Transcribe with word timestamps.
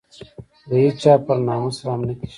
د 0.67 0.69
هېچا 0.83 1.13
پر 1.25 1.37
ناموس 1.47 1.77
رحم 1.85 2.01
نه 2.07 2.13
کېږي. 2.19 2.29